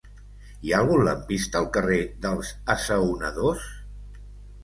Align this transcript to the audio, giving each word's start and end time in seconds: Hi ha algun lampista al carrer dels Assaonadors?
Hi 0.67 0.71
ha 0.71 0.77
algun 0.83 1.01
lampista 1.07 1.59
al 1.59 1.67
carrer 1.75 1.99
dels 2.25 2.51
Assaonadors? 2.77 3.67